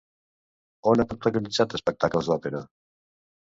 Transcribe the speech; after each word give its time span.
On 0.91 1.03
ha 1.03 1.05
protagonitzat 1.11 1.77
espectacles 1.81 2.31
d'òpera? 2.33 2.65